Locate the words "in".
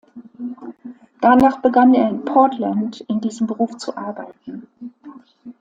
2.09-2.25, 3.07-3.21